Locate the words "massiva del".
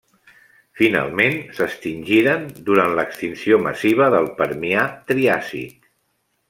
3.69-4.31